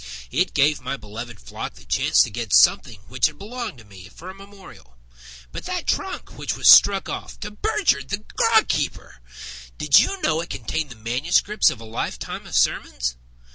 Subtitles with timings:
[0.31, 4.09] It gave my beloved flock the chance To get something which had belonged to me
[4.09, 4.97] For a memorial.
[5.51, 9.21] But that trunk which was struck off To Burchard, the grog keeper!
[9.77, 13.15] Did you know it contained the manuscripts Of a lifetime of sermons?